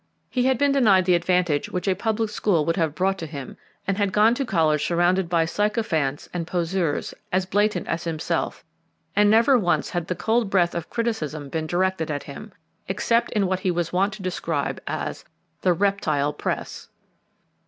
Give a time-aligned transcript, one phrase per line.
[0.31, 3.55] He had been denied the advantage which a public school would have brought to him
[3.85, 8.65] and had gone to college surrounded by sycophants and poseurs as blatant as himself,
[9.15, 12.51] and never once had the cold breath of criticism been directed at him,
[12.87, 15.23] except in what he was wont to describe as
[15.61, 16.89] the "reptile Press."